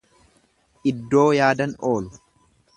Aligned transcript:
lddoo 0.95 1.27
yaadan 1.41 1.79
oolu. 1.93 2.21